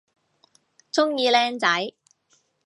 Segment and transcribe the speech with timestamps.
[0.91, 1.93] 鍾意靚仔